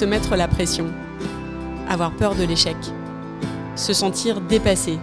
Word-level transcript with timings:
se 0.00 0.06
mettre 0.06 0.34
la 0.34 0.48
pression, 0.48 0.86
avoir 1.86 2.12
peur 2.12 2.34
de 2.34 2.42
l'échec, 2.42 2.74
se 3.76 3.92
sentir 3.92 4.40
dépassé, 4.40 4.98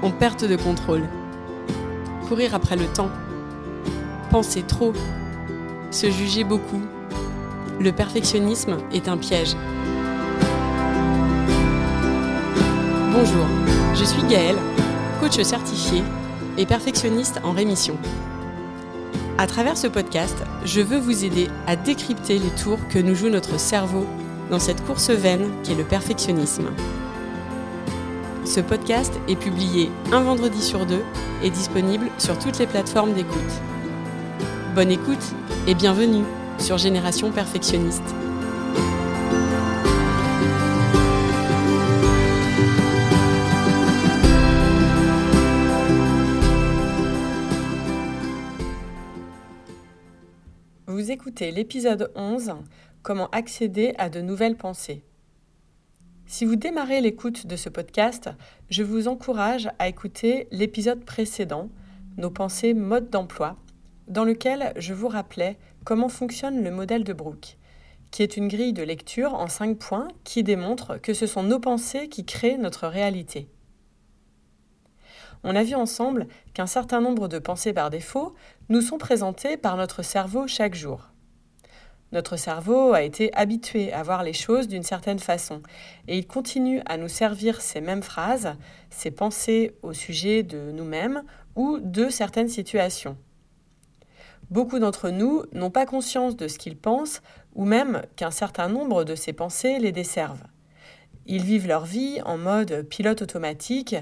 en 0.00 0.12
perte 0.12 0.44
de 0.44 0.54
contrôle, 0.54 1.02
courir 2.28 2.54
après 2.54 2.76
le 2.76 2.84
temps, 2.84 3.10
penser 4.30 4.62
trop, 4.62 4.92
se 5.90 6.08
juger 6.08 6.44
beaucoup. 6.44 6.80
Le 7.80 7.90
perfectionnisme 7.90 8.76
est 8.92 9.08
un 9.08 9.16
piège. 9.16 9.56
Bonjour, 13.12 13.46
je 13.96 14.04
suis 14.04 14.22
Gaëlle, 14.28 14.58
coach 15.20 15.42
certifié 15.42 16.04
et 16.56 16.64
perfectionniste 16.64 17.40
en 17.42 17.50
rémission. 17.50 17.96
À 19.40 19.46
travers 19.46 19.78
ce 19.78 19.86
podcast, 19.86 20.36
je 20.66 20.82
veux 20.82 20.98
vous 20.98 21.24
aider 21.24 21.48
à 21.66 21.74
décrypter 21.74 22.38
les 22.38 22.50
tours 22.62 22.78
que 22.90 22.98
nous 22.98 23.14
joue 23.14 23.30
notre 23.30 23.58
cerveau 23.58 24.06
dans 24.50 24.58
cette 24.58 24.84
course 24.84 25.08
vaine 25.08 25.50
qu'est 25.64 25.74
le 25.74 25.82
perfectionnisme. 25.82 26.66
Ce 28.44 28.60
podcast 28.60 29.18
est 29.28 29.36
publié 29.36 29.90
un 30.12 30.20
vendredi 30.20 30.60
sur 30.60 30.84
deux 30.84 31.02
et 31.42 31.48
disponible 31.48 32.10
sur 32.18 32.38
toutes 32.38 32.58
les 32.58 32.66
plateformes 32.66 33.14
d'écoute. 33.14 33.40
Bonne 34.74 34.90
écoute 34.90 35.32
et 35.66 35.74
bienvenue 35.74 36.24
sur 36.58 36.76
Génération 36.76 37.30
Perfectionniste. 37.30 38.14
Vous 51.00 51.10
écoutez 51.10 51.50
l'épisode 51.50 52.12
11, 52.14 52.52
Comment 53.02 53.30
accéder 53.30 53.94
à 53.96 54.10
de 54.10 54.20
nouvelles 54.20 54.58
pensées. 54.58 55.02
Si 56.26 56.44
vous 56.44 56.56
démarrez 56.56 57.00
l'écoute 57.00 57.46
de 57.46 57.56
ce 57.56 57.70
podcast, 57.70 58.28
je 58.68 58.82
vous 58.82 59.08
encourage 59.08 59.70
à 59.78 59.88
écouter 59.88 60.46
l'épisode 60.50 61.02
précédent, 61.02 61.70
Nos 62.18 62.28
pensées 62.28 62.74
mode 62.74 63.08
d'emploi, 63.08 63.56
dans 64.08 64.24
lequel 64.24 64.74
je 64.76 64.92
vous 64.92 65.08
rappelais 65.08 65.56
comment 65.86 66.10
fonctionne 66.10 66.62
le 66.62 66.70
modèle 66.70 67.04
de 67.04 67.14
Brooke, 67.14 67.56
qui 68.10 68.22
est 68.22 68.36
une 68.36 68.48
grille 68.48 68.74
de 68.74 68.82
lecture 68.82 69.32
en 69.32 69.48
cinq 69.48 69.78
points 69.78 70.08
qui 70.22 70.42
démontre 70.42 71.00
que 71.00 71.14
ce 71.14 71.26
sont 71.26 71.44
nos 71.44 71.60
pensées 71.60 72.10
qui 72.10 72.26
créent 72.26 72.58
notre 72.58 72.86
réalité. 72.88 73.48
On 75.44 75.56
a 75.56 75.62
vu 75.62 75.74
ensemble 75.74 76.26
qu'un 76.54 76.66
certain 76.66 77.00
nombre 77.00 77.28
de 77.28 77.38
pensées 77.38 77.72
par 77.72 77.90
défaut 77.90 78.34
nous 78.68 78.82
sont 78.82 78.98
présentées 78.98 79.56
par 79.56 79.76
notre 79.76 80.02
cerveau 80.02 80.46
chaque 80.46 80.74
jour. 80.74 81.10
Notre 82.12 82.36
cerveau 82.36 82.92
a 82.92 83.02
été 83.02 83.32
habitué 83.34 83.92
à 83.92 84.02
voir 84.02 84.24
les 84.24 84.32
choses 84.32 84.66
d'une 84.66 84.82
certaine 84.82 85.20
façon 85.20 85.62
et 86.08 86.18
il 86.18 86.26
continue 86.26 86.82
à 86.86 86.96
nous 86.96 87.08
servir 87.08 87.60
ces 87.60 87.80
mêmes 87.80 88.02
phrases, 88.02 88.54
ces 88.90 89.12
pensées 89.12 89.76
au 89.82 89.92
sujet 89.92 90.42
de 90.42 90.72
nous-mêmes 90.72 91.22
ou 91.54 91.78
de 91.78 92.08
certaines 92.08 92.48
situations. 92.48 93.16
Beaucoup 94.50 94.80
d'entre 94.80 95.10
nous 95.10 95.44
n'ont 95.52 95.70
pas 95.70 95.86
conscience 95.86 96.36
de 96.36 96.48
ce 96.48 96.58
qu'ils 96.58 96.76
pensent 96.76 97.22
ou 97.54 97.64
même 97.64 98.02
qu'un 98.16 98.32
certain 98.32 98.68
nombre 98.68 99.04
de 99.04 99.14
ces 99.14 99.32
pensées 99.32 99.78
les 99.78 99.92
desservent. 99.92 100.42
Ils 101.26 101.44
vivent 101.44 101.68
leur 101.68 101.84
vie 101.84 102.20
en 102.24 102.36
mode 102.36 102.82
pilote 102.88 103.22
automatique, 103.22 103.94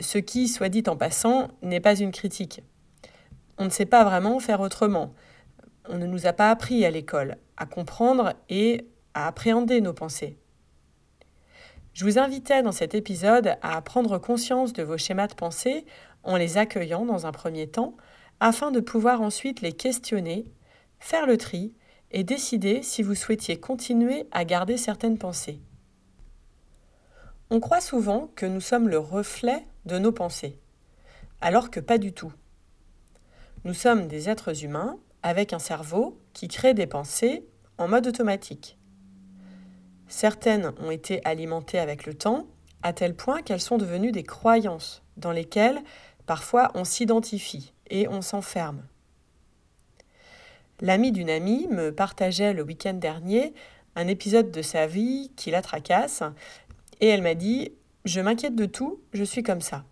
ce 0.00 0.18
qui, 0.18 0.48
soit 0.48 0.68
dit 0.68 0.84
en 0.86 0.96
passant, 0.96 1.48
n'est 1.62 1.80
pas 1.80 1.98
une 1.98 2.12
critique. 2.12 2.62
On 3.58 3.64
ne 3.64 3.70
sait 3.70 3.86
pas 3.86 4.04
vraiment 4.04 4.40
faire 4.40 4.60
autrement. 4.60 5.14
On 5.88 5.98
ne 5.98 6.06
nous 6.06 6.26
a 6.26 6.32
pas 6.32 6.50
appris 6.50 6.84
à 6.84 6.90
l'école 6.90 7.36
à 7.56 7.66
comprendre 7.66 8.34
et 8.48 8.88
à 9.14 9.26
appréhender 9.26 9.80
nos 9.80 9.92
pensées. 9.92 10.36
Je 11.92 12.04
vous 12.04 12.18
invitais 12.18 12.62
dans 12.62 12.72
cet 12.72 12.94
épisode 12.94 13.56
à 13.62 13.80
prendre 13.80 14.18
conscience 14.18 14.72
de 14.72 14.82
vos 14.82 14.98
schémas 14.98 15.28
de 15.28 15.34
pensée 15.34 15.86
en 16.24 16.36
les 16.36 16.58
accueillant 16.58 17.04
dans 17.04 17.26
un 17.26 17.32
premier 17.32 17.68
temps, 17.68 17.96
afin 18.40 18.72
de 18.72 18.80
pouvoir 18.80 19.20
ensuite 19.20 19.60
les 19.60 19.72
questionner, 19.72 20.46
faire 20.98 21.26
le 21.26 21.36
tri 21.36 21.74
et 22.10 22.24
décider 22.24 22.82
si 22.82 23.02
vous 23.02 23.14
souhaitiez 23.14 23.60
continuer 23.60 24.26
à 24.32 24.44
garder 24.44 24.76
certaines 24.76 25.18
pensées. 25.18 25.60
On 27.50 27.60
croit 27.60 27.80
souvent 27.80 28.30
que 28.34 28.46
nous 28.46 28.60
sommes 28.60 28.88
le 28.88 28.98
reflet 28.98 29.64
de 29.86 29.98
nos 29.98 30.12
pensées, 30.12 30.58
alors 31.40 31.70
que 31.70 31.80
pas 31.80 31.98
du 31.98 32.12
tout. 32.12 32.32
Nous 33.64 33.74
sommes 33.74 34.08
des 34.08 34.28
êtres 34.28 34.64
humains 34.64 34.98
avec 35.22 35.52
un 35.52 35.58
cerveau 35.58 36.18
qui 36.32 36.48
crée 36.48 36.74
des 36.74 36.86
pensées 36.86 37.46
en 37.78 37.88
mode 37.88 38.06
automatique. 38.06 38.78
Certaines 40.06 40.72
ont 40.80 40.90
été 40.90 41.24
alimentées 41.24 41.78
avec 41.78 42.06
le 42.06 42.14
temps, 42.14 42.46
à 42.82 42.92
tel 42.92 43.14
point 43.14 43.42
qu'elles 43.42 43.60
sont 43.60 43.78
devenues 43.78 44.12
des 44.12 44.22
croyances 44.22 45.02
dans 45.16 45.32
lesquelles 45.32 45.80
parfois 46.26 46.70
on 46.74 46.84
s'identifie 46.84 47.72
et 47.88 48.06
on 48.08 48.20
s'enferme. 48.20 48.82
L'ami 50.80 51.12
d'une 51.12 51.30
amie 51.30 51.66
me 51.70 51.94
partageait 51.94 52.52
le 52.52 52.62
week-end 52.62 52.94
dernier 52.94 53.54
un 53.96 54.08
épisode 54.08 54.50
de 54.50 54.60
sa 54.60 54.86
vie 54.86 55.32
qui 55.36 55.50
la 55.50 55.62
tracasse 55.62 56.22
et 57.00 57.08
elle 57.08 57.22
m'a 57.22 57.34
dit 57.34 57.72
Je 58.04 58.20
m'inquiète 58.20 58.54
de 58.54 58.66
tout, 58.66 59.00
je 59.14 59.24
suis 59.24 59.42
comme 59.42 59.62
ça. 59.62 59.84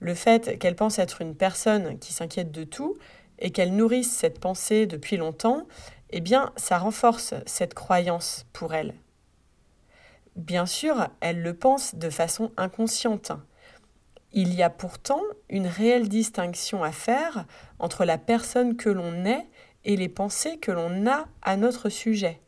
Le 0.00 0.14
fait 0.14 0.58
qu'elle 0.58 0.74
pense 0.74 0.98
être 0.98 1.20
une 1.20 1.36
personne 1.36 1.98
qui 2.00 2.12
s'inquiète 2.12 2.50
de 2.50 2.64
tout 2.64 2.96
et 3.38 3.50
qu'elle 3.50 3.76
nourrisse 3.76 4.10
cette 4.10 4.40
pensée 4.40 4.86
depuis 4.86 5.16
longtemps, 5.16 5.68
eh 6.10 6.20
bien, 6.20 6.52
ça 6.56 6.78
renforce 6.78 7.34
cette 7.46 7.74
croyance 7.74 8.44
pour 8.52 8.74
elle. 8.74 8.94
Bien 10.34 10.66
sûr, 10.66 11.08
elle 11.20 11.42
le 11.42 11.54
pense 11.54 11.94
de 11.94 12.10
façon 12.10 12.50
inconsciente. 12.56 13.32
Il 14.32 14.54
y 14.54 14.62
a 14.62 14.70
pourtant 14.70 15.22
une 15.48 15.66
réelle 15.66 16.08
distinction 16.08 16.82
à 16.82 16.92
faire 16.92 17.46
entre 17.78 18.04
la 18.04 18.18
personne 18.18 18.76
que 18.76 18.88
l'on 18.88 19.24
est 19.24 19.46
et 19.84 19.96
les 19.96 20.08
pensées 20.08 20.58
que 20.58 20.72
l'on 20.72 21.06
a 21.06 21.26
à 21.42 21.56
notre 21.56 21.88
sujet. 21.88 22.40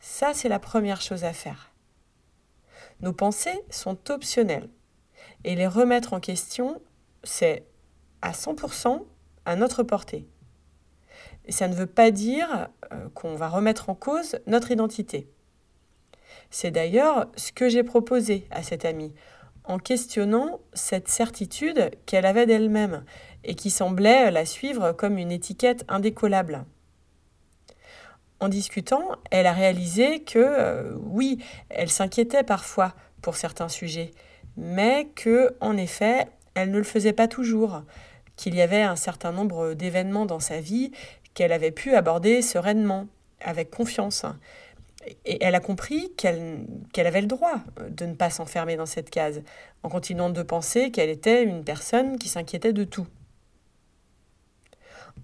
Ça, 0.00 0.32
c'est 0.34 0.48
la 0.48 0.58
première 0.58 1.00
chose 1.00 1.24
à 1.24 1.32
faire. 1.32 1.72
Nos 3.00 3.12
pensées 3.12 3.60
sont 3.70 4.10
optionnelles 4.10 4.68
et 5.44 5.54
les 5.54 5.66
remettre 5.66 6.12
en 6.12 6.20
question, 6.20 6.80
c'est 7.24 7.64
à 8.22 8.32
100% 8.32 9.04
à 9.44 9.56
notre 9.56 9.82
portée. 9.82 10.26
Ça 11.48 11.68
ne 11.68 11.74
veut 11.74 11.86
pas 11.86 12.10
dire 12.10 12.68
euh, 12.92 13.08
qu'on 13.14 13.36
va 13.36 13.48
remettre 13.48 13.90
en 13.90 13.94
cause 13.94 14.38
notre 14.46 14.70
identité. 14.70 15.28
C'est 16.50 16.70
d'ailleurs 16.70 17.26
ce 17.36 17.52
que 17.52 17.68
j'ai 17.68 17.82
proposé 17.82 18.46
à 18.50 18.62
cette 18.62 18.84
amie, 18.84 19.12
en 19.64 19.78
questionnant 19.78 20.60
cette 20.72 21.08
certitude 21.08 21.90
qu'elle 22.06 22.26
avait 22.26 22.46
d'elle-même 22.46 23.04
et 23.44 23.54
qui 23.54 23.70
semblait 23.70 24.30
la 24.30 24.46
suivre 24.46 24.92
comme 24.92 25.18
une 25.18 25.32
étiquette 25.32 25.84
indécollable. 25.88 26.64
En 28.40 28.48
discutant, 28.48 29.02
elle 29.30 29.46
a 29.46 29.52
réalisé 29.52 30.20
que 30.20 30.38
euh, 30.38 30.92
oui, 31.00 31.38
elle 31.70 31.88
s'inquiétait 31.88 32.42
parfois 32.42 32.94
pour 33.22 33.36
certains 33.36 33.68
sujets, 33.68 34.10
mais 34.56 35.08
que 35.14 35.54
en 35.60 35.76
effet, 35.76 36.28
elle 36.54 36.70
ne 36.70 36.78
le 36.78 36.84
faisait 36.84 37.12
pas 37.12 37.28
toujours, 37.28 37.82
qu'il 38.36 38.54
y 38.54 38.60
avait 38.60 38.82
un 38.82 38.96
certain 38.96 39.32
nombre 39.32 39.74
d'événements 39.74 40.26
dans 40.26 40.40
sa 40.40 40.60
vie 40.60 40.92
qu'elle 41.34 41.52
avait 41.52 41.70
pu 41.70 41.94
aborder 41.94 42.42
sereinement, 42.42 43.06
avec 43.40 43.70
confiance. 43.70 44.24
Et 45.24 45.42
elle 45.42 45.54
a 45.54 45.60
compris 45.60 46.12
qu'elle 46.16 46.66
avait 46.96 47.20
le 47.20 47.26
droit 47.26 47.60
de 47.88 48.06
ne 48.06 48.14
pas 48.14 48.30
s'enfermer 48.30 48.76
dans 48.76 48.86
cette 48.86 49.10
case, 49.10 49.42
en 49.82 49.88
continuant 49.88 50.30
de 50.30 50.42
penser 50.42 50.90
qu'elle 50.90 51.10
était 51.10 51.44
une 51.44 51.64
personne 51.64 52.18
qui 52.18 52.28
s'inquiétait 52.28 52.72
de 52.72 52.84
tout. 52.84 53.06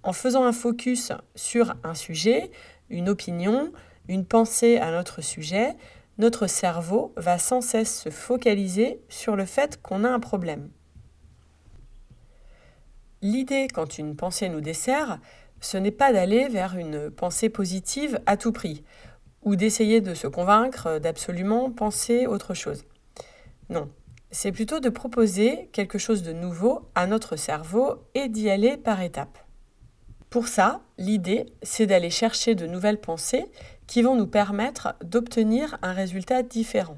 En 0.03 0.13
faisant 0.13 0.45
un 0.45 0.53
focus 0.53 1.13
sur 1.35 1.75
un 1.85 1.95
sujet, 1.95 2.51
une 2.93 3.09
opinion, 3.09 3.73
une 4.07 4.25
pensée 4.25 4.77
à 4.77 4.93
notre 4.93 5.21
sujet, 5.21 5.75
notre 6.19 6.47
cerveau 6.47 7.13
va 7.17 7.39
sans 7.39 7.61
cesse 7.61 8.03
se 8.03 8.11
focaliser 8.11 9.01
sur 9.09 9.35
le 9.35 9.47
fait 9.47 9.81
qu'on 9.83 10.05
a 10.05 10.09
un 10.09 10.21
problème. 10.21 10.71
L'idée, 13.23 13.69
quand 13.73 13.99
une 13.99 14.15
pensée 14.15 14.49
nous 14.49 14.61
dessert, 14.61 15.19
ce 15.61 15.77
n'est 15.77 15.91
pas 15.91 16.13
d'aller 16.13 16.49
vers 16.49 16.77
une 16.77 17.11
pensée 17.11 17.49
positive 17.49 18.21
à 18.27 18.37
tout 18.37 18.53
prix, 18.53 18.85
ou 19.43 19.57
d'essayer 19.57 20.01
de 20.01 20.15
se 20.15 20.27
convaincre 20.27 20.99
d'absolument 20.99 21.71
penser 21.71 22.27
autre 22.27 22.55
chose. 22.55 22.85
Non, 23.71 23.89
c'est 24.31 24.53
plutôt 24.53 24.81
de 24.81 24.89
proposer 24.89 25.69
quelque 25.73 25.99
chose 25.99 26.23
de 26.23 26.33
nouveau 26.33 26.89
à 26.95 27.07
notre 27.07 27.37
cerveau 27.37 28.05
et 28.15 28.29
d'y 28.29 28.51
aller 28.51 28.77
par 28.77 29.01
étapes. 29.03 29.39
Pour 30.33 30.49
ça, 30.49 30.81
l'idée, 30.97 31.45
c'est 31.63 31.85
d'aller 31.85 32.09
chercher 32.09 32.55
de 32.55 32.67
nouvelles 32.67 32.99
pensées 32.99 33.45
qui 33.87 34.01
vont 34.01 34.17
nous 34.17 34.27
permettre 34.27 34.95
d'obtenir 35.05 35.77
un 35.83 35.93
résultat 35.93 36.43
différent. 36.43 36.97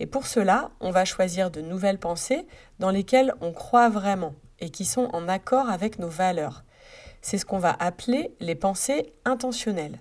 Et 0.00 0.06
pour 0.06 0.26
cela, 0.26 0.70
on 0.80 0.90
va 0.90 1.06
choisir 1.06 1.50
de 1.50 1.62
nouvelles 1.62 1.98
pensées 1.98 2.46
dans 2.78 2.90
lesquelles 2.90 3.32
on 3.40 3.54
croit 3.54 3.88
vraiment 3.88 4.34
et 4.60 4.68
qui 4.68 4.84
sont 4.84 5.08
en 5.14 5.28
accord 5.28 5.70
avec 5.70 5.98
nos 5.98 6.10
valeurs, 6.10 6.62
C'est 7.22 7.38
ce 7.38 7.46
qu'on 7.46 7.58
va 7.58 7.74
appeler 7.80 8.36
les 8.40 8.54
pensées 8.54 9.14
intentionnelles. 9.24 9.98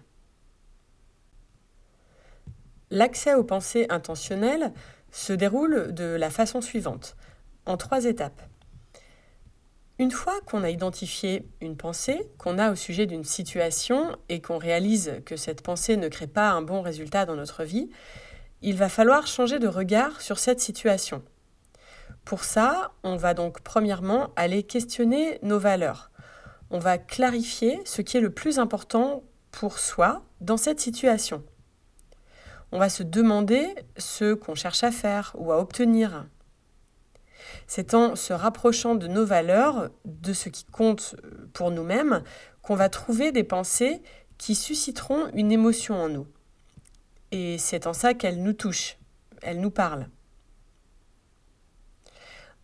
L'accès 2.91 3.33
aux 3.33 3.45
pensées 3.45 3.85
intentionnelles 3.89 4.73
se 5.09 5.31
déroule 5.31 5.93
de 5.93 6.03
la 6.03 6.29
façon 6.29 6.59
suivante, 6.59 7.15
en 7.65 7.77
trois 7.77 8.03
étapes. 8.03 8.41
Une 9.97 10.11
fois 10.11 10.41
qu'on 10.45 10.63
a 10.63 10.69
identifié 10.69 11.47
une 11.61 11.77
pensée 11.77 12.29
qu'on 12.37 12.57
a 12.57 12.69
au 12.69 12.75
sujet 12.75 13.05
d'une 13.05 13.23
situation 13.23 14.17
et 14.27 14.41
qu'on 14.41 14.57
réalise 14.57 15.21
que 15.25 15.37
cette 15.37 15.61
pensée 15.61 15.95
ne 15.95 16.09
crée 16.09 16.27
pas 16.27 16.49
un 16.49 16.61
bon 16.61 16.81
résultat 16.81 17.25
dans 17.25 17.37
notre 17.37 17.63
vie, 17.63 17.89
il 18.61 18.75
va 18.75 18.89
falloir 18.89 19.25
changer 19.25 19.57
de 19.57 19.69
regard 19.69 20.19
sur 20.19 20.37
cette 20.37 20.59
situation. 20.59 21.23
Pour 22.25 22.43
ça, 22.43 22.91
on 23.03 23.15
va 23.15 23.33
donc 23.33 23.61
premièrement 23.61 24.33
aller 24.35 24.63
questionner 24.63 25.39
nos 25.43 25.59
valeurs. 25.59 26.11
On 26.71 26.79
va 26.79 26.97
clarifier 26.97 27.79
ce 27.85 28.01
qui 28.01 28.17
est 28.17 28.21
le 28.21 28.33
plus 28.33 28.59
important 28.59 29.23
pour 29.51 29.79
soi 29.79 30.25
dans 30.41 30.57
cette 30.57 30.81
situation. 30.81 31.41
On 32.73 32.79
va 32.79 32.89
se 32.89 33.03
demander 33.03 33.73
ce 33.95 34.33
qu'on 34.33 34.55
cherche 34.55 34.83
à 34.83 34.91
faire 34.91 35.33
ou 35.37 35.53
à 35.53 35.59
obtenir. 35.59 36.25
C'est 37.67 37.93
en 37.93 38.15
se 38.15 38.33
rapprochant 38.33 38.95
de 38.95 39.07
nos 39.07 39.25
valeurs, 39.25 39.89
de 40.05 40.33
ce 40.33 40.49
qui 40.49 40.65
compte 40.65 41.15
pour 41.53 41.71
nous-mêmes, 41.71 42.23
qu'on 42.61 42.75
va 42.75 42.89
trouver 42.89 43.31
des 43.31 43.43
pensées 43.43 44.01
qui 44.37 44.55
susciteront 44.55 45.27
une 45.33 45.51
émotion 45.51 45.95
en 45.95 46.09
nous. 46.09 46.27
Et 47.31 47.57
c'est 47.57 47.87
en 47.87 47.93
ça 47.93 48.13
qu'elles 48.13 48.41
nous 48.41 48.53
touchent, 48.53 48.97
elles 49.41 49.59
nous 49.59 49.71
parlent. 49.71 50.07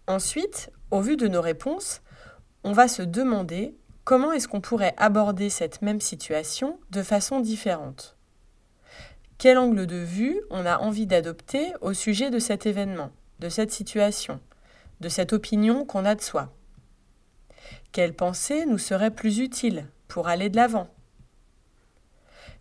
Ensuite, 0.08 0.72
au 0.90 1.02
vu 1.02 1.18
de 1.18 1.28
nos 1.28 1.42
réponses, 1.42 2.02
on 2.64 2.74
va 2.74 2.88
se 2.88 3.02
demander 3.02 3.76
comment 4.04 4.32
est-ce 4.32 4.48
qu'on 4.48 4.62
pourrait 4.62 4.94
aborder 4.98 5.50
cette 5.50 5.82
même 5.82 6.02
situation 6.02 6.80
de 6.90 7.04
façon 7.04 7.40
différente. 7.40 8.18
Quel 9.38 9.58
angle 9.58 9.88
de 9.88 9.96
vue 9.96 10.40
on 10.50 10.66
a 10.66 10.78
envie 10.78 11.08
d'adopter 11.08 11.74
au 11.82 11.94
sujet 11.94 12.30
de 12.30 12.40
cet 12.40 12.66
événement, 12.66 13.12
de 13.40 13.50
cette 13.50 13.72
situation? 13.72 14.40
De 15.02 15.10
cette 15.10 15.34
opinion 15.34 15.86
qu'on 15.86 16.06
a 16.06 16.16
de 16.16 16.22
soi. 16.22 16.54
Quelle 17.92 18.16
pensée 18.16 18.66
nous 18.66 18.78
serait 18.78 19.12
plus 19.12 19.40
utile 19.40 19.88
pour 20.08 20.30
aller 20.30 20.50
de 20.50 20.56
l'avant? 20.56 20.88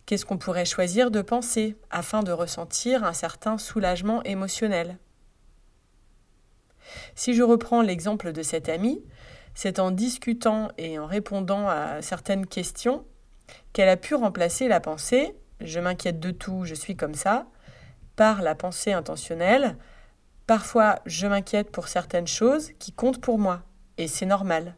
Qu'est-ce 0.07 0.27
qu'on 0.27 0.39
pourrait 0.39 0.65
choisir 0.65 1.13
de 1.13 1.23
penser 1.23 1.77
afin 1.91 2.25
de 2.25 2.33
ressentir 2.33 3.05
un 3.05 3.13
certain 3.13 3.59
soulagement 3.59 4.25
émotionnel? 4.25 4.99
Si 7.15 7.35
je 7.35 7.45
reprends 7.45 7.83
l'exemple 7.83 8.33
de 8.33 8.43
cette 8.43 8.69
amie, 8.69 9.05
c'est 9.55 9.79
en 9.79 9.93
discutant 9.93 10.73
et 10.79 10.99
en 10.99 11.07
répondant 11.07 11.69
à 11.69 12.03
certaines 12.03 12.47
questions 12.47 13.05
qu'elle 13.73 13.89
a 13.89 13.97
pu 13.97 14.17
remplacer 14.17 14.67
la 14.67 14.81
pensée 14.81 15.37
je 15.61 15.81
m'inquiète 15.81 16.21
de 16.21 16.31
tout, 16.31 16.65
je 16.65 16.75
suis 16.75 16.97
comme 16.97 17.15
ça, 17.15 17.47
par 18.17 18.43
la 18.43 18.55
pensée 18.55 18.93
intentionnelle 18.93 19.77
Parfois, 20.51 20.99
je 21.07 21.29
m'inquiète 21.29 21.71
pour 21.71 21.87
certaines 21.87 22.27
choses 22.27 22.73
qui 22.81 22.91
comptent 22.91 23.21
pour 23.21 23.39
moi, 23.39 23.63
et 23.99 24.09
c'est 24.09 24.27
normal. 24.27 24.75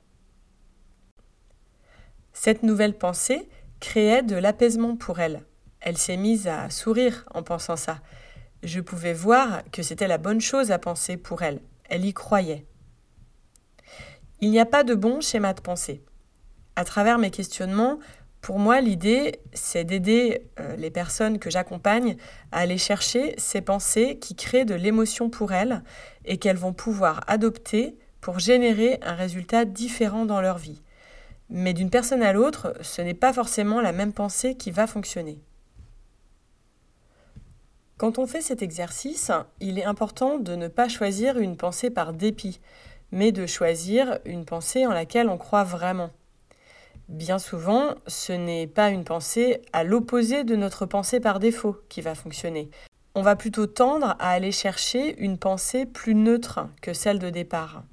Cette 2.34 2.62
nouvelle 2.62 2.92
pensée 2.92 3.48
créait 3.80 4.22
de 4.22 4.36
l'apaisement 4.36 4.96
pour 4.96 5.18
elle. 5.18 5.46
Elle 5.80 5.96
s'est 5.96 6.18
mise 6.18 6.46
à 6.46 6.68
sourire 6.68 7.24
en 7.32 7.42
pensant 7.42 7.76
ça. 7.76 8.00
Je 8.62 8.80
pouvais 8.80 9.14
voir 9.14 9.62
que 9.72 9.82
c'était 9.82 10.08
la 10.08 10.18
bonne 10.18 10.42
chose 10.42 10.72
à 10.72 10.78
penser 10.78 11.16
pour 11.16 11.40
elle. 11.40 11.62
Elle 11.84 12.04
y 12.04 12.12
croyait. 12.12 12.66
Il 14.42 14.50
n'y 14.50 14.60
a 14.60 14.66
pas 14.66 14.84
de 14.84 14.94
bon 14.94 15.22
schéma 15.22 15.54
de 15.54 15.62
pensée. 15.62 16.04
À 16.76 16.84
travers 16.84 17.16
mes 17.16 17.30
questionnements, 17.30 17.98
pour 18.42 18.58
moi, 18.58 18.80
l'idée, 18.80 19.38
c'est 19.52 19.84
d'aider 19.84 20.42
euh, 20.58 20.74
les 20.74 20.90
personnes 20.90 21.38
que 21.38 21.48
j'accompagne 21.48 22.16
à 22.50 22.58
aller 22.58 22.76
chercher 22.76 23.34
ces 23.38 23.60
pensées 23.60 24.18
qui 24.18 24.34
créent 24.34 24.64
de 24.64 24.74
l'émotion 24.74 25.30
pour 25.30 25.52
elles 25.52 25.80
et 26.24 26.38
qu'elles 26.38 26.56
vont 26.56 26.72
pouvoir 26.72 27.20
adopter 27.28 27.96
pour 28.20 28.40
générer 28.40 28.98
un 29.02 29.14
résultat 29.14 29.64
différent 29.64 30.26
dans 30.26 30.40
leur 30.40 30.58
vie. 30.58 30.82
Mais 31.50 31.72
d'une 31.72 31.88
personne 31.88 32.22
à 32.22 32.32
l'autre, 32.32 32.74
ce 32.80 33.00
n'est 33.00 33.14
pas 33.14 33.32
forcément 33.32 33.80
la 33.80 33.92
même 33.92 34.12
pensée 34.12 34.56
qui 34.56 34.72
va 34.72 34.88
fonctionner. 34.88 35.38
Quand 37.96 38.18
on 38.18 38.26
fait 38.26 38.42
cet 38.42 38.60
exercice, 38.60 39.30
il 39.60 39.78
est 39.78 39.84
important 39.84 40.38
de 40.38 40.56
ne 40.56 40.66
pas 40.66 40.88
choisir 40.88 41.38
une 41.38 41.56
pensée 41.56 41.90
par 41.90 42.12
dépit, 42.12 42.58
mais 43.12 43.30
de 43.30 43.46
choisir 43.46 44.18
une 44.24 44.44
pensée 44.44 44.84
en 44.84 44.92
laquelle 44.92 45.28
on 45.28 45.38
croit 45.38 45.62
vraiment. 45.62 46.10
Bien 47.08 47.38
souvent, 47.38 47.94
ce 48.06 48.32
n'est 48.32 48.66
pas 48.66 48.90
une 48.90 49.04
pensée 49.04 49.60
à 49.72 49.84
l'opposé 49.84 50.44
de 50.44 50.56
notre 50.56 50.86
pensée 50.86 51.20
par 51.20 51.40
défaut 51.40 51.76
qui 51.88 52.00
va 52.00 52.14
fonctionner. 52.14 52.70
On 53.14 53.22
va 53.22 53.36
plutôt 53.36 53.66
tendre 53.66 54.16
à 54.18 54.30
aller 54.30 54.52
chercher 54.52 55.18
une 55.22 55.36
pensée 55.36 55.84
plus 55.84 56.14
neutre 56.14 56.68
que 56.80 56.94
celle 56.94 57.18
de 57.18 57.28
départ. 57.28 57.84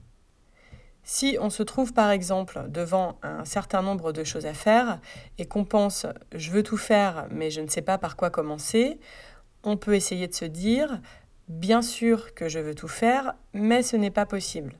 Si 1.04 1.38
on 1.42 1.50
se 1.50 1.64
trouve 1.64 1.92
par 1.92 2.12
exemple 2.12 2.66
devant 2.70 3.18
un 3.24 3.44
certain 3.44 3.82
nombre 3.82 4.14
de 4.14 4.24
choses 4.24 4.46
à 4.46 4.54
faire 4.54 5.00
et 5.40 5.46
qu'on 5.46 5.66
pense 5.66 6.06
je 6.34 6.52
veux 6.52 6.64
tout 6.64 6.78
faire 6.78 7.28
mais 7.32 7.50
je 7.50 7.62
ne 7.62 7.68
sais 7.68 7.82
pas 7.82 7.98
par 7.98 8.16
quoi 8.16 8.30
commencer, 8.30 9.00
on 9.64 9.76
peut 9.76 9.96
essayer 9.96 10.28
de 10.28 10.36
se 10.36 10.46
dire 10.46 11.02
bien 11.48 11.82
sûr 11.82 12.36
que 12.36 12.48
je 12.48 12.60
veux 12.60 12.76
tout 12.76 12.88
faire 12.88 13.34
mais 13.54 13.82
ce 13.82 13.98
n'est 13.98 14.12
pas 14.12 14.28
possible. 14.28 14.76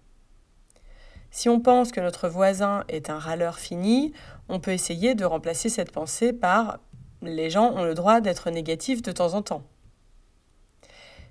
Si 1.32 1.50
on 1.50 1.60
pense 1.60 1.92
que 1.92 2.00
notre 2.00 2.28
voisin 2.28 2.84
est 2.88 3.10
un 3.10 3.20
râleur 3.20 3.60
fini, 3.60 4.14
on 4.48 4.60
peut 4.60 4.72
essayer 4.72 5.16
de 5.16 5.26
remplacer 5.26 5.70
cette 5.70 5.92
pensée 5.92 6.34
par 6.34 6.80
les 7.22 7.50
gens 7.50 7.74
ont 7.74 7.84
le 7.84 7.94
droit 7.94 8.22
d'être 8.22 8.50
négatifs 8.50 9.02
de 9.02 9.12
temps 9.12 9.34
en 9.34 9.42
temps. 9.42 9.64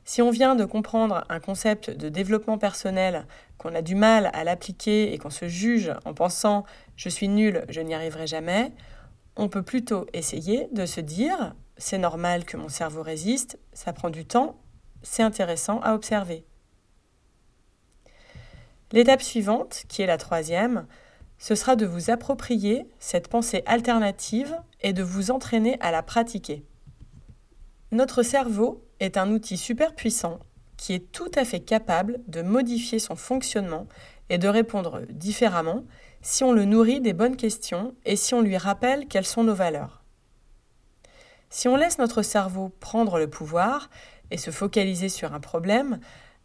Si 0.05 0.23
on 0.23 0.31
vient 0.31 0.55
de 0.55 0.65
comprendre 0.65 1.25
un 1.29 1.41
concept 1.41 1.91
de 1.91 2.09
développement 2.09 2.57
personnel, 2.57 3.27
qu'on 3.59 3.75
a 3.75 3.83
du 3.83 3.95
mal 3.95 4.31
à 4.33 4.45
l'appliquer 4.45 5.13
et 5.13 5.19
qu'on 5.19 5.31
se 5.31 5.49
juge 5.49 5.93
en 6.05 6.15
pensant 6.15 6.65
je 6.97 7.09
suis 7.09 7.29
nul, 7.29 7.65
je 7.69 7.81
n'y 7.81 7.95
arriverai 7.95 8.27
jamais, 8.27 8.73
on 9.37 9.49
peut 9.49 9.63
plutôt 9.63 10.07
essayer 10.15 10.69
de 10.73 10.87
se 10.87 11.01
dire 11.01 11.55
c'est 11.77 11.99
normal 11.99 12.45
que 12.45 12.57
mon 12.57 12.69
cerveau 12.69 13.03
résiste, 13.03 13.59
ça 13.73 13.93
prend 13.93 14.11
du 14.11 14.25
temps, 14.25 14.57
c'est 15.03 15.23
intéressant 15.23 15.81
à 15.81 15.95
observer. 15.95 16.48
L'étape 18.93 19.23
suivante, 19.23 19.85
qui 19.89 20.03
est 20.03 20.07
la 20.07 20.17
troisième, 20.17 20.87
ce 21.39 21.55
sera 21.55 21.77
de 21.77 21.87
vous 21.87 22.11
approprier 22.11 22.89
cette 22.99 23.29
pensée 23.29 23.63
alternative 23.67 24.57
et 24.81 24.93
de 24.93 25.03
vous 25.03 25.31
entraîner 25.31 25.77
à 25.81 25.91
la 25.91 26.03
pratiquer. 26.03 26.65
Notre 27.93 28.23
cerveau 28.23 28.85
est 29.01 29.17
un 29.17 29.31
outil 29.31 29.57
super 29.57 29.95
puissant 29.95 30.41
qui 30.77 30.95
est 30.95 31.13
tout 31.13 31.31
à 31.35 31.45
fait 31.45 31.61
capable 31.61 32.21
de 32.29 32.41
modifier 32.41 32.99
son 32.99 33.17
fonctionnement 33.17 33.87
et 34.31 34.39
de 34.39 34.49
répondre 34.49 35.03
différemment 35.11 35.85
si 36.23 36.45
on 36.45 36.53
le 36.53 36.65
nourrit 36.65 37.01
des 37.01 37.13
bonnes 37.13 37.37
questions 37.37 37.95
et 38.05 38.17
si 38.17 38.35
on 38.35 38.41
lui 38.41 38.57
rappelle 38.57 39.07
quelles 39.07 39.27
sont 39.27 39.45
nos 39.45 39.55
valeurs. 39.55 40.03
Si 41.51 41.69
on 41.69 41.77
laisse 41.77 41.99
notre 41.99 42.23
cerveau 42.23 42.71
prendre 42.81 43.19
le 43.19 43.29
pouvoir 43.29 43.91
et 44.31 44.37
se 44.37 44.51
focaliser 44.51 45.09
sur 45.09 45.35
un 45.35 45.41
problème, 45.41 45.99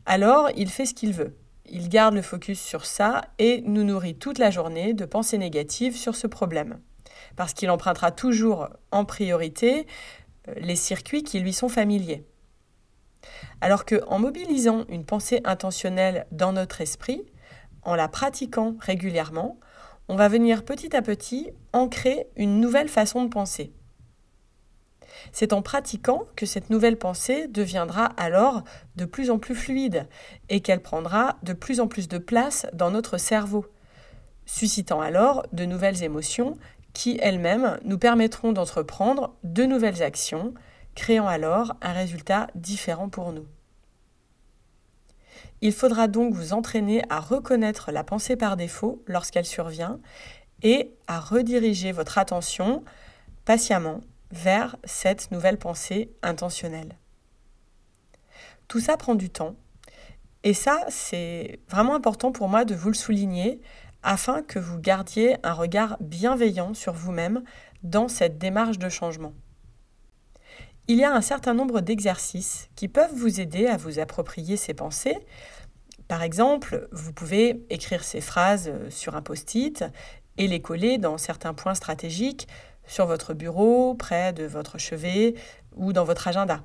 alors 0.05 0.49
il 0.55 0.69
fait 0.69 0.85
ce 0.85 0.93
qu'il 0.93 1.13
veut 1.13 1.35
il 1.65 1.89
garde 1.89 2.13
le 2.13 2.21
focus 2.21 2.59
sur 2.59 2.85
ça 2.85 3.21
et 3.39 3.61
nous 3.61 3.83
nourrit 3.83 4.15
toute 4.15 4.37
la 4.37 4.51
journée 4.51 4.93
de 4.93 5.05
pensées 5.05 5.37
négatives 5.37 5.95
sur 5.95 6.15
ce 6.15 6.27
problème. 6.27 6.79
Parce 7.35 7.53
qu'il 7.53 7.69
empruntera 7.69 8.11
toujours 8.11 8.69
en 8.91 9.05
priorité 9.05 9.87
euh, 10.47 10.53
les 10.57 10.75
circuits 10.75 11.23
qui 11.23 11.39
lui 11.39 11.53
sont 11.53 11.69
familiers. 11.69 12.25
Alors 13.61 13.85
qu'en 13.85 14.19
mobilisant 14.19 14.85
une 14.89 15.05
pensée 15.05 15.41
intentionnelle 15.45 16.27
dans 16.31 16.51
notre 16.51 16.81
esprit, 16.81 17.23
en 17.83 17.95
la 17.95 18.07
pratiquant 18.07 18.75
régulièrement, 18.79 19.57
on 20.09 20.15
va 20.15 20.27
venir 20.27 20.65
petit 20.65 20.95
à 20.95 21.01
petit 21.01 21.51
ancrer 21.71 22.27
une 22.35 22.59
nouvelle 22.59 22.89
façon 22.89 23.23
de 23.23 23.29
penser. 23.29 23.71
C'est 25.31 25.53
en 25.53 25.61
pratiquant 25.61 26.25
que 26.35 26.45
cette 26.45 26.69
nouvelle 26.69 26.97
pensée 26.97 27.47
deviendra 27.47 28.05
alors 28.17 28.63
de 28.95 29.05
plus 29.05 29.29
en 29.29 29.39
plus 29.39 29.55
fluide 29.55 30.07
et 30.49 30.61
qu'elle 30.61 30.81
prendra 30.81 31.37
de 31.43 31.53
plus 31.53 31.79
en 31.79 31.87
plus 31.87 32.07
de 32.07 32.17
place 32.17 32.67
dans 32.73 32.91
notre 32.91 33.17
cerveau, 33.17 33.65
suscitant 34.45 35.01
alors 35.01 35.45
de 35.53 35.65
nouvelles 35.65 36.03
émotions 36.03 36.57
qui 36.93 37.17
elles-mêmes 37.21 37.79
nous 37.85 37.97
permettront 37.97 38.53
d'entreprendre 38.53 39.35
de 39.43 39.63
nouvelles 39.63 40.03
actions, 40.03 40.53
créant 40.95 41.27
alors 41.27 41.75
un 41.81 41.93
résultat 41.93 42.47
différent 42.55 43.09
pour 43.09 43.31
nous. 43.33 43.47
Il 45.61 45.71
faudra 45.71 46.07
donc 46.07 46.33
vous 46.33 46.53
entraîner 46.53 47.03
à 47.09 47.19
reconnaître 47.19 47.91
la 47.91 48.03
pensée 48.03 48.35
par 48.35 48.57
défaut 48.57 49.01
lorsqu'elle 49.07 49.45
survient 49.45 49.99
et 50.61 50.93
à 51.07 51.19
rediriger 51.19 51.91
votre 51.91 52.17
attention 52.17 52.83
patiemment 53.45 54.01
vers 54.33 54.75
cette 54.83 55.31
nouvelle 55.31 55.57
pensée 55.57 56.11
intentionnelle. 56.23 56.97
Tout 58.67 58.79
ça 58.79 58.97
prend 58.97 59.15
du 59.15 59.29
temps. 59.29 59.55
Et 60.43 60.53
ça, 60.53 60.83
c'est 60.89 61.59
vraiment 61.69 61.95
important 61.95 62.31
pour 62.31 62.49
moi 62.49 62.65
de 62.65 62.75
vous 62.75 62.89
le 62.89 62.95
souligner, 62.95 63.61
afin 64.01 64.41
que 64.41 64.59
vous 64.59 64.79
gardiez 64.79 65.37
un 65.43 65.53
regard 65.53 65.97
bienveillant 66.01 66.73
sur 66.73 66.93
vous-même 66.93 67.43
dans 67.83 68.07
cette 68.07 68.37
démarche 68.37 68.79
de 68.79 68.89
changement. 68.89 69.33
Il 70.87 70.97
y 70.97 71.05
a 71.05 71.13
un 71.13 71.21
certain 71.21 71.53
nombre 71.53 71.79
d'exercices 71.79 72.69
qui 72.75 72.89
peuvent 72.89 73.13
vous 73.13 73.39
aider 73.39 73.67
à 73.67 73.77
vous 73.77 73.99
approprier 73.99 74.57
ces 74.57 74.73
pensées. 74.73 75.17
Par 76.09 76.23
exemple, 76.23 76.89
vous 76.91 77.13
pouvez 77.13 77.63
écrire 77.69 78.03
ces 78.03 78.19
phrases 78.19 78.71
sur 78.89 79.15
un 79.15 79.21
post-it 79.21 79.85
et 80.37 80.47
les 80.47 80.61
coller 80.61 80.97
dans 80.97 81.17
certains 81.17 81.53
points 81.53 81.75
stratégiques 81.75 82.47
sur 82.85 83.05
votre 83.05 83.33
bureau, 83.33 83.95
près 83.95 84.33
de 84.33 84.45
votre 84.45 84.77
chevet 84.77 85.35
ou 85.75 85.93
dans 85.93 86.03
votre 86.03 86.27
agenda. 86.27 86.61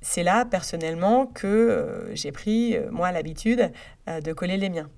C'est 0.00 0.22
là, 0.22 0.44
personnellement, 0.44 1.26
que 1.26 1.46
euh, 1.46 2.14
j'ai 2.14 2.32
pris, 2.32 2.76
euh, 2.76 2.90
moi, 2.90 3.12
l'habitude 3.12 3.72
euh, 4.08 4.20
de 4.20 4.32
coller 4.32 4.56
les 4.56 4.68
miens. 4.68 4.90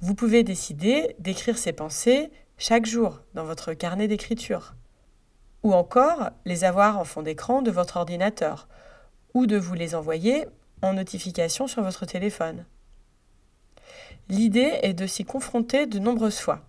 Vous 0.00 0.14
pouvez 0.14 0.42
décider 0.42 1.16
d'écrire 1.18 1.58
ces 1.58 1.72
pensées 1.72 2.30
chaque 2.58 2.86
jour 2.86 3.22
dans 3.34 3.44
votre 3.44 3.72
carnet 3.72 4.06
d'écriture, 4.06 4.74
ou 5.62 5.72
encore 5.72 6.30
les 6.44 6.64
avoir 6.64 6.98
en 6.98 7.04
fond 7.04 7.22
d'écran 7.22 7.62
de 7.62 7.70
votre 7.70 7.96
ordinateur, 7.96 8.68
ou 9.32 9.46
de 9.46 9.56
vous 9.56 9.74
les 9.74 9.94
envoyer 9.94 10.46
en 10.82 10.92
notification 10.92 11.66
sur 11.66 11.82
votre 11.82 12.06
téléphone. 12.06 12.66
L'idée 14.28 14.78
est 14.82 14.94
de 14.94 15.06
s'y 15.06 15.24
confronter 15.24 15.86
de 15.86 15.98
nombreuses 15.98 16.38
fois, 16.38 16.60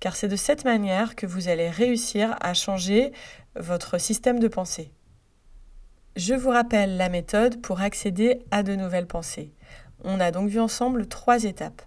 car 0.00 0.16
c'est 0.16 0.28
de 0.28 0.36
cette 0.36 0.64
manière 0.64 1.16
que 1.16 1.26
vous 1.26 1.48
allez 1.48 1.70
réussir 1.70 2.36
à 2.40 2.54
changer 2.54 3.12
votre 3.56 3.98
système 3.98 4.38
de 4.38 4.48
pensée. 4.48 4.92
Je 6.16 6.34
vous 6.34 6.50
rappelle 6.50 6.96
la 6.96 7.08
méthode 7.08 7.60
pour 7.62 7.80
accéder 7.80 8.40
à 8.50 8.62
de 8.62 8.74
nouvelles 8.74 9.06
pensées. 9.06 9.52
On 10.04 10.20
a 10.20 10.30
donc 10.30 10.48
vu 10.48 10.60
ensemble 10.60 11.06
trois 11.06 11.44
étapes. 11.44 11.82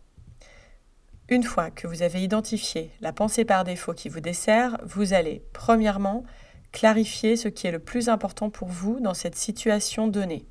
Une 1.30 1.44
fois 1.44 1.72
que 1.72 1.88
vous 1.88 2.02
avez 2.02 2.24
identifié 2.24 2.92
la 3.02 3.12
pensée 3.12 3.46
par 3.46 3.64
défaut 3.64 3.94
qui 3.94 4.10
vous 4.10 4.20
dessert, 4.20 4.78
vous 4.84 5.14
allez, 5.14 5.44
premièrement, 5.54 6.24
clarifier 6.72 7.36
ce 7.36 7.48
qui 7.48 7.68
est 7.68 7.72
le 7.72 7.80
plus 7.80 8.10
important 8.10 8.50
pour 8.50 8.68
vous 8.68 9.00
dans 9.00 9.14
cette 9.14 9.36
situation 9.36 10.08
donnée. 10.08 10.46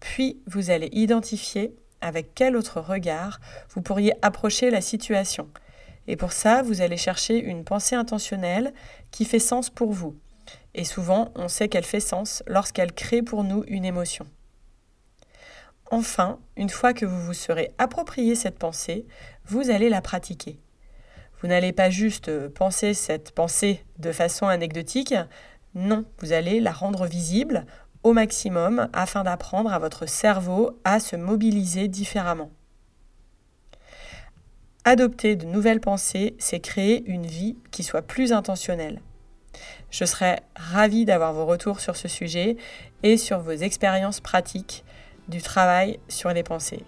Puis, 0.00 0.40
vous 0.46 0.70
allez 0.70 0.88
identifier 0.92 1.76
avec 2.06 2.34
quel 2.34 2.56
autre 2.56 2.80
regard 2.80 3.40
vous 3.70 3.82
pourriez 3.82 4.12
approcher 4.22 4.70
la 4.70 4.80
situation. 4.80 5.48
Et 6.06 6.16
pour 6.16 6.32
ça, 6.32 6.62
vous 6.62 6.80
allez 6.80 6.96
chercher 6.96 7.38
une 7.38 7.64
pensée 7.64 7.96
intentionnelle 7.96 8.72
qui 9.10 9.24
fait 9.24 9.40
sens 9.40 9.70
pour 9.70 9.92
vous. 9.92 10.16
Et 10.74 10.84
souvent, 10.84 11.32
on 11.34 11.48
sait 11.48 11.68
qu'elle 11.68 11.84
fait 11.84 12.00
sens 12.00 12.42
lorsqu'elle 12.46 12.92
crée 12.92 13.22
pour 13.22 13.42
nous 13.42 13.64
une 13.66 13.84
émotion. 13.84 14.26
Enfin, 15.90 16.38
une 16.56 16.70
fois 16.70 16.92
que 16.92 17.06
vous 17.06 17.20
vous 17.20 17.34
serez 17.34 17.72
approprié 17.78 18.34
cette 18.34 18.58
pensée, 18.58 19.06
vous 19.46 19.70
allez 19.70 19.88
la 19.88 20.00
pratiquer. 20.00 20.60
Vous 21.40 21.48
n'allez 21.48 21.72
pas 21.72 21.90
juste 21.90 22.48
penser 22.48 22.94
cette 22.94 23.32
pensée 23.32 23.84
de 23.98 24.12
façon 24.12 24.46
anecdotique, 24.46 25.14
non, 25.74 26.06
vous 26.20 26.32
allez 26.32 26.60
la 26.60 26.72
rendre 26.72 27.04
visible 27.06 27.66
au 28.06 28.12
maximum 28.12 28.88
afin 28.92 29.24
d'apprendre 29.24 29.72
à 29.72 29.80
votre 29.80 30.08
cerveau 30.08 30.78
à 30.84 31.00
se 31.00 31.16
mobiliser 31.16 31.88
différemment. 31.88 32.52
Adopter 34.84 35.34
de 35.34 35.44
nouvelles 35.44 35.80
pensées, 35.80 36.36
c'est 36.38 36.60
créer 36.60 37.02
une 37.06 37.26
vie 37.26 37.56
qui 37.72 37.82
soit 37.82 38.02
plus 38.02 38.32
intentionnelle. 38.32 39.00
Je 39.90 40.04
serais 40.04 40.38
ravie 40.54 41.04
d'avoir 41.04 41.32
vos 41.32 41.46
retours 41.46 41.80
sur 41.80 41.96
ce 41.96 42.06
sujet 42.06 42.56
et 43.02 43.16
sur 43.16 43.40
vos 43.40 43.50
expériences 43.50 44.20
pratiques 44.20 44.84
du 45.26 45.42
travail 45.42 45.98
sur 46.06 46.30
les 46.30 46.44
pensées. 46.44 46.84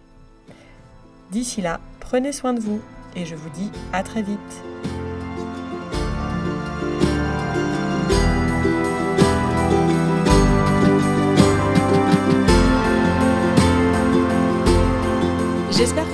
D'ici 1.32 1.62
là, 1.62 1.80
prenez 1.98 2.30
soin 2.30 2.54
de 2.54 2.60
vous 2.60 2.80
et 3.16 3.26
je 3.26 3.34
vous 3.34 3.50
dis 3.50 3.72
à 3.92 4.04
très 4.04 4.22
vite. 4.22 4.97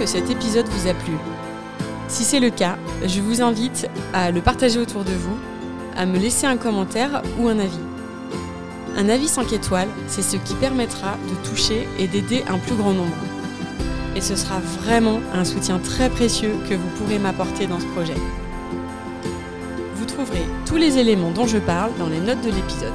Cet 0.07 0.31
épisode 0.31 0.69
vous 0.69 0.89
a 0.89 0.95
plu. 0.95 1.15
Si 2.09 2.25
c'est 2.25 2.41
le 2.41 2.51
cas, 2.51 2.77
je 3.05 3.21
vous 3.21 3.43
invite 3.43 3.89
à 4.13 4.31
le 4.31 4.41
partager 4.41 4.79
autour 4.79 5.05
de 5.05 5.13
vous, 5.13 5.37
à 5.97 6.07
me 6.07 6.19
laisser 6.19 6.47
un 6.47 6.57
commentaire 6.57 7.23
ou 7.39 7.49
un 7.49 7.59
avis. 7.59 7.79
Un 8.97 9.09
avis 9.09 9.29
5 9.29 9.53
étoiles, 9.53 9.89
c'est 10.07 10.23
ce 10.23 10.37
qui 10.37 10.55
permettra 10.55 11.17
de 11.29 11.49
toucher 11.49 11.89
et 11.99 12.07
d'aider 12.07 12.45
un 12.49 12.59
plus 12.59 12.77
grand 12.77 12.93
nombre. 12.93 13.17
Et 14.15 14.21
ce 14.21 14.37
sera 14.37 14.61
vraiment 14.61 15.21
un 15.33 15.45
soutien 15.45 15.79
très 15.79 16.09
précieux 16.09 16.55
que 16.69 16.75
vous 16.75 16.89
pourrez 16.99 17.19
m'apporter 17.19 17.67
dans 17.67 17.81
ce 17.81 17.87
projet. 17.87 18.15
Vous 19.97 20.05
trouverez 20.05 20.45
tous 20.67 20.77
les 20.77 20.99
éléments 20.99 21.33
dont 21.33 21.47
je 21.47 21.59
parle 21.59 21.91
dans 21.99 22.09
les 22.09 22.21
notes 22.21 22.43
de 22.43 22.51
l'épisode. 22.51 22.93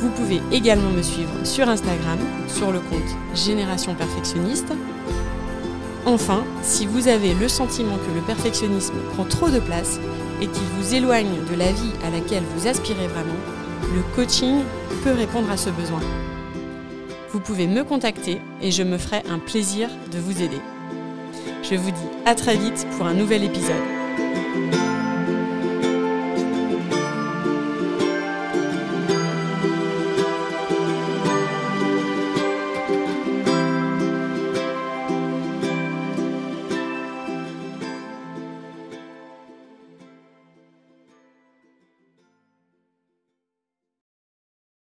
Vous 0.00 0.10
pouvez 0.10 0.40
également 0.50 0.90
me 0.90 1.02
suivre 1.02 1.32
sur 1.44 1.68
Instagram, 1.68 2.18
sur 2.48 2.72
le 2.72 2.80
compte 2.80 3.16
Génération 3.34 3.94
Perfectionniste, 3.94 4.72
Enfin, 6.08 6.42
si 6.62 6.86
vous 6.86 7.06
avez 7.06 7.34
le 7.34 7.48
sentiment 7.48 7.98
que 7.98 8.14
le 8.14 8.22
perfectionnisme 8.22 8.94
prend 9.12 9.24
trop 9.24 9.50
de 9.50 9.58
place 9.58 10.00
et 10.40 10.46
qu'il 10.46 10.64
vous 10.78 10.94
éloigne 10.94 11.44
de 11.50 11.54
la 11.54 11.70
vie 11.70 11.92
à 12.02 12.08
laquelle 12.08 12.44
vous 12.56 12.66
aspirez 12.66 13.06
vraiment, 13.08 13.36
le 13.94 14.00
coaching 14.16 14.62
peut 15.04 15.12
répondre 15.12 15.50
à 15.50 15.58
ce 15.58 15.68
besoin. 15.68 16.00
Vous 17.30 17.40
pouvez 17.40 17.66
me 17.66 17.84
contacter 17.84 18.40
et 18.62 18.70
je 18.70 18.84
me 18.84 18.96
ferai 18.96 19.22
un 19.28 19.38
plaisir 19.38 19.90
de 20.10 20.18
vous 20.18 20.40
aider. 20.40 20.62
Je 21.62 21.74
vous 21.74 21.90
dis 21.90 22.08
à 22.24 22.34
très 22.34 22.56
vite 22.56 22.86
pour 22.96 23.06
un 23.06 23.12
nouvel 23.12 23.44
épisode. 23.44 24.87